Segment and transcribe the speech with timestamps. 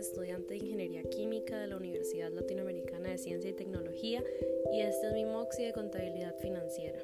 [0.00, 4.22] Estudiante de Ingeniería Química de la Universidad Latinoamericana de Ciencia y Tecnología,
[4.72, 6.98] y este es mi MOXI de Contabilidad Financiera.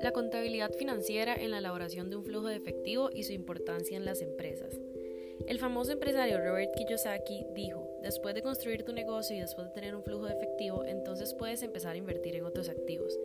[0.00, 4.04] La contabilidad financiera en la elaboración de un flujo de efectivo y su importancia en
[4.04, 4.80] las empresas.
[5.46, 9.94] El famoso empresario Robert Kiyosaki dijo, después de construir tu negocio y después de tener
[9.94, 13.18] un flujo de efectivo, entonces puedes empezar a invertir en otros activos.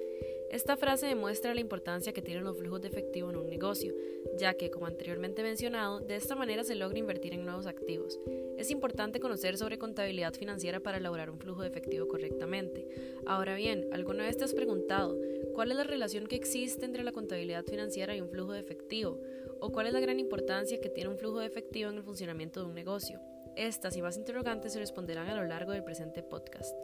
[0.54, 3.96] Esta frase demuestra la importancia que tienen los flujos de efectivo en un negocio,
[4.38, 8.20] ya que, como anteriormente mencionado, de esta manera se logra invertir en nuevos activos.
[8.56, 12.88] Es importante conocer sobre contabilidad financiera para elaborar un flujo de efectivo correctamente.
[13.26, 15.18] Ahora bien, ¿alguna vez te has preguntado
[15.56, 19.20] cuál es la relación que existe entre la contabilidad financiera y un flujo de efectivo?
[19.60, 22.60] ¿O cuál es la gran importancia que tiene un flujo de efectivo en el funcionamiento
[22.60, 23.20] de un negocio?
[23.56, 26.76] Estas y más interrogantes se responderán a lo largo del presente podcast.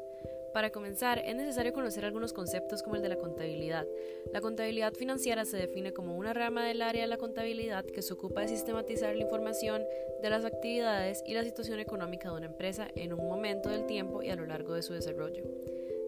[0.53, 3.87] Para comenzar, es necesario conocer algunos conceptos como el de la contabilidad.
[4.33, 8.13] La contabilidad financiera se define como una rama del área de la contabilidad que se
[8.13, 9.83] ocupa de sistematizar la información
[10.21, 14.23] de las actividades y la situación económica de una empresa en un momento del tiempo
[14.23, 15.43] y a lo largo de su desarrollo.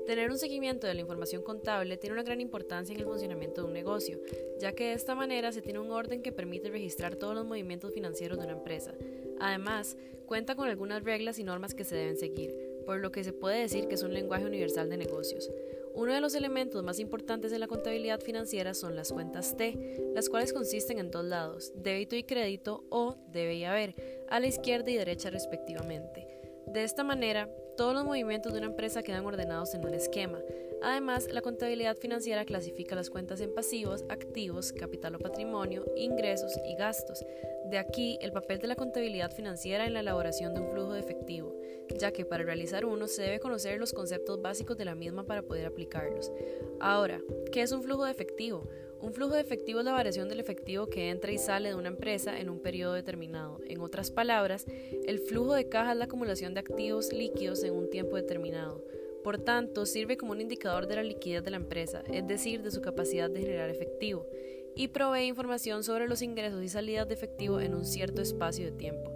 [0.06, 3.68] Tener un seguimiento de la información contable tiene una gran importancia en el funcionamiento de
[3.68, 4.20] un negocio,
[4.60, 7.94] ya que de esta manera se tiene un orden que permite registrar todos los movimientos
[7.94, 8.94] financieros de una empresa.
[9.40, 9.96] Además,
[10.26, 13.60] cuenta con algunas reglas y normas que se deben seguir, por lo que se puede
[13.60, 15.50] decir que es un lenguaje universal de negocios.
[15.94, 20.30] Uno de los elementos más importantes de la contabilidad financiera son las cuentas T, las
[20.30, 23.96] cuales consisten en dos lados, débito y crédito o debe y haber,
[24.30, 26.28] a la izquierda y derecha respectivamente.
[26.68, 30.40] De esta manera, todos los movimientos de una empresa quedan ordenados en un esquema.
[30.84, 36.76] Además, la contabilidad financiera clasifica las cuentas en pasivos, activos, capital o patrimonio, ingresos y
[36.76, 37.24] gastos.
[37.70, 41.00] De aquí el papel de la contabilidad financiera en la elaboración de un flujo de
[41.00, 41.56] efectivo,
[42.00, 45.44] ya que para realizar uno se debe conocer los conceptos básicos de la misma para
[45.44, 46.32] poder aplicarlos.
[46.80, 48.68] Ahora, ¿qué es un flujo de efectivo?
[49.02, 51.88] Un flujo de efectivo es la variación del efectivo que entra y sale de una
[51.88, 53.60] empresa en un periodo determinado.
[53.68, 54.66] En otras palabras,
[55.06, 58.86] el flujo de caja es la acumulación de activos líquidos en un tiempo determinado.
[59.24, 62.70] Por tanto, sirve como un indicador de la liquidez de la empresa, es decir, de
[62.70, 64.28] su capacidad de generar efectivo,
[64.76, 68.72] y provee información sobre los ingresos y salidas de efectivo en un cierto espacio de
[68.72, 69.12] tiempo.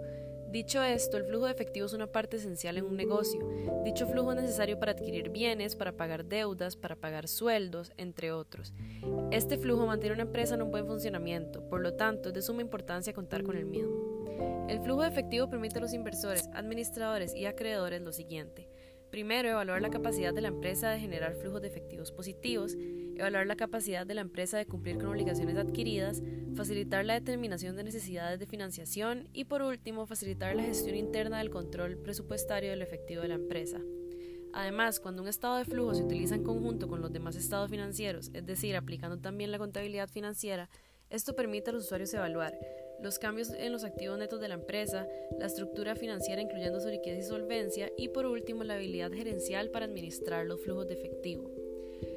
[0.56, 3.46] Dicho esto, el flujo de efectivo es una parte esencial en un negocio.
[3.84, 8.72] Dicho flujo es necesario para adquirir bienes, para pagar deudas, para pagar sueldos, entre otros.
[9.30, 12.62] Este flujo mantiene una empresa en un buen funcionamiento, por lo tanto es de suma
[12.62, 14.24] importancia contar con el mismo.
[14.66, 18.70] El flujo de efectivo permite a los inversores, administradores y acreedores lo siguiente.
[19.10, 22.74] Primero, evaluar la capacidad de la empresa de generar flujos de efectivos positivos,
[23.16, 26.22] evaluar la capacidad de la empresa de cumplir con obligaciones adquiridas,
[26.54, 31.50] facilitar la determinación de necesidades de financiación y por último, facilitar la gestión interna del
[31.50, 33.80] control presupuestario del efectivo de la empresa.
[34.52, 38.30] Además, cuando un estado de flujo se utiliza en conjunto con los demás estados financieros,
[38.32, 40.70] es decir, aplicando también la contabilidad financiera,
[41.10, 42.58] esto permite a los usuarios evaluar
[43.00, 45.06] los cambios en los activos netos de la empresa,
[45.38, 49.84] la estructura financiera incluyendo su liquidez y solvencia y por último la habilidad gerencial para
[49.84, 51.55] administrar los flujos de efectivo.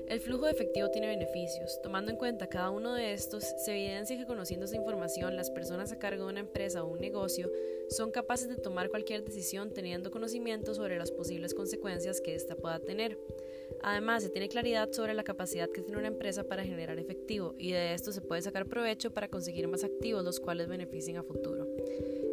[0.10, 1.80] El flujo de efectivo tiene beneficios.
[1.84, 5.92] Tomando en cuenta cada uno de estos, se evidencia que conociendo esa información, las personas
[5.92, 7.52] a cargo de una empresa o un negocio
[7.90, 12.80] son capaces de tomar cualquier decisión teniendo conocimiento sobre las posibles consecuencias que ésta pueda
[12.80, 13.20] tener.
[13.84, 17.74] Además, se tiene claridad sobre la capacidad que tiene una empresa para generar efectivo y
[17.74, 21.68] de esto se puede sacar provecho para conseguir más activos los cuales beneficien a futuro.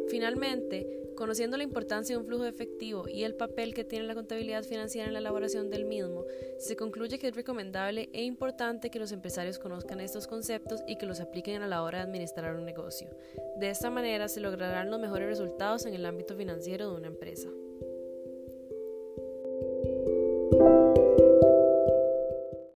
[0.09, 4.63] Finalmente, Conociendo la importancia de un flujo efectivo y el papel que tiene la contabilidad
[4.63, 6.25] financiera en la elaboración del mismo,
[6.59, 11.07] se concluye que es recomendable e importante que los empresarios conozcan estos conceptos y que
[11.07, 13.09] los apliquen a la hora de administrar un negocio.
[13.55, 17.49] De esta manera se lograrán los mejores resultados en el ámbito financiero de una empresa.